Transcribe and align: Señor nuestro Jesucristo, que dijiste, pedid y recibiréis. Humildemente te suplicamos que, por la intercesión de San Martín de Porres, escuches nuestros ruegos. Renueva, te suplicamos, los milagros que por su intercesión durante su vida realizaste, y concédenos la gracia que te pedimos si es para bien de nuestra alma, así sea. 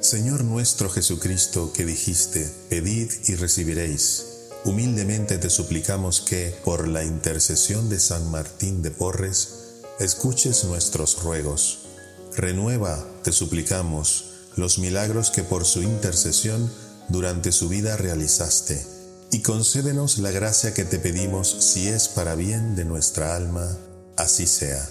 Señor 0.00 0.44
nuestro 0.44 0.90
Jesucristo, 0.90 1.72
que 1.72 1.84
dijiste, 1.84 2.50
pedid 2.68 3.10
y 3.26 3.34
recibiréis. 3.34 4.26
Humildemente 4.64 5.38
te 5.38 5.50
suplicamos 5.50 6.20
que, 6.20 6.54
por 6.64 6.88
la 6.88 7.04
intercesión 7.04 7.88
de 7.88 7.98
San 7.98 8.30
Martín 8.30 8.82
de 8.82 8.90
Porres, 8.90 9.54
escuches 9.98 10.64
nuestros 10.64 11.22
ruegos. 11.22 11.80
Renueva, 12.36 13.04
te 13.22 13.32
suplicamos, 13.32 14.24
los 14.56 14.78
milagros 14.78 15.30
que 15.30 15.42
por 15.42 15.64
su 15.64 15.82
intercesión 15.82 16.70
durante 17.08 17.52
su 17.52 17.68
vida 17.68 17.96
realizaste, 17.96 18.84
y 19.30 19.42
concédenos 19.42 20.18
la 20.18 20.30
gracia 20.30 20.74
que 20.74 20.84
te 20.84 20.98
pedimos 20.98 21.48
si 21.48 21.88
es 21.88 22.08
para 22.08 22.34
bien 22.34 22.76
de 22.76 22.84
nuestra 22.84 23.34
alma, 23.34 23.76
así 24.16 24.46
sea. 24.46 24.88